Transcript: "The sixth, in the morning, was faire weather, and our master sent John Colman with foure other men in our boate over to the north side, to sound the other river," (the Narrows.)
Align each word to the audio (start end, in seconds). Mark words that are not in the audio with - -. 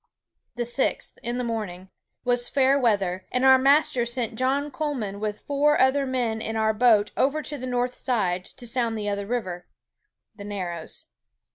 "The 0.55 0.65
sixth, 0.65 1.19
in 1.21 1.37
the 1.37 1.43
morning, 1.43 1.91
was 2.25 2.49
faire 2.49 2.79
weather, 2.79 3.27
and 3.31 3.45
our 3.45 3.59
master 3.59 4.03
sent 4.03 4.33
John 4.33 4.71
Colman 4.71 5.19
with 5.19 5.41
foure 5.41 5.79
other 5.79 6.07
men 6.07 6.41
in 6.41 6.55
our 6.55 6.73
boate 6.73 7.11
over 7.15 7.43
to 7.43 7.55
the 7.59 7.67
north 7.67 7.93
side, 7.93 8.43
to 8.45 8.65
sound 8.65 8.97
the 8.97 9.07
other 9.09 9.27
river," 9.27 9.67
(the 10.35 10.43
Narrows.) 10.45 11.05